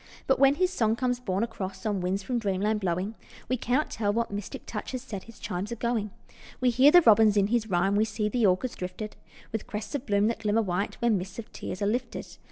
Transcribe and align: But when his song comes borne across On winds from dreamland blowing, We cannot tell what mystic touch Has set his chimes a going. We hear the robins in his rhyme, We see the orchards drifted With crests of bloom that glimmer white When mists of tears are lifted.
But 0.25 0.39
when 0.39 0.55
his 0.55 0.73
song 0.73 0.95
comes 0.95 1.19
borne 1.19 1.43
across 1.43 1.85
On 1.85 2.01
winds 2.01 2.23
from 2.23 2.39
dreamland 2.39 2.79
blowing, 2.79 3.13
We 3.47 3.55
cannot 3.55 3.91
tell 3.91 4.11
what 4.11 4.31
mystic 4.31 4.65
touch 4.65 4.93
Has 4.93 5.03
set 5.03 5.25
his 5.25 5.37
chimes 5.37 5.71
a 5.71 5.75
going. 5.75 6.09
We 6.59 6.71
hear 6.71 6.89
the 6.89 7.03
robins 7.03 7.37
in 7.37 7.45
his 7.49 7.69
rhyme, 7.69 7.95
We 7.95 8.03
see 8.05 8.27
the 8.27 8.47
orchards 8.47 8.73
drifted 8.73 9.15
With 9.51 9.67
crests 9.67 9.93
of 9.93 10.07
bloom 10.07 10.25
that 10.29 10.39
glimmer 10.39 10.63
white 10.63 10.95
When 11.03 11.19
mists 11.19 11.37
of 11.37 11.51
tears 11.53 11.83
are 11.83 11.85
lifted. 11.85 12.37